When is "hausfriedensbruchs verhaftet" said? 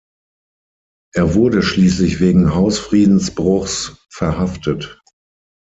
2.55-4.99